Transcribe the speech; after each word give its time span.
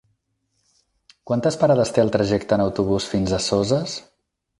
Quantes 1.31 1.57
parades 1.63 1.93
té 1.97 2.03
el 2.03 2.09
trajecte 2.15 2.57
en 2.57 2.63
autobús 2.65 3.11
fins 3.13 3.37
a 3.37 3.41
Soses? 3.49 3.95